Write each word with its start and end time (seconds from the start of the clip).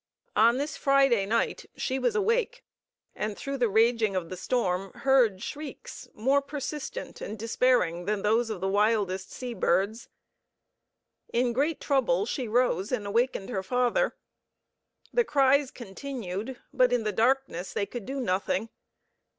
On 0.35 0.57
this 0.57 0.77
Friday 0.77 1.27
night 1.27 1.67
she 1.75 1.99
was 1.99 2.15
awake, 2.15 2.63
and 3.15 3.37
through 3.37 3.57
the 3.59 3.69
raging 3.69 4.15
of 4.15 4.29
the 4.29 4.35
storm 4.35 4.91
heard 4.93 5.43
shrieks 5.43 6.07
more 6.15 6.41
persistent 6.41 7.21
and 7.21 7.37
despairing 7.37 8.05
than 8.05 8.23
those 8.23 8.49
of 8.49 8.61
the 8.61 8.67
wildest 8.67 9.31
sea 9.31 9.53
birds. 9.53 10.09
In 11.31 11.53
great 11.53 11.79
trouble 11.79 12.25
she 12.25 12.47
rose 12.47 12.91
and 12.91 13.05
awakened 13.05 13.49
her 13.49 13.61
father. 13.61 14.15
The 15.13 15.23
cries 15.23 15.69
continued, 15.69 16.59
but 16.73 16.91
in 16.91 17.03
the 17.03 17.11
darkness 17.11 17.71
they 17.71 17.85
could 17.85 18.07
do 18.07 18.19
nothing. 18.19 18.69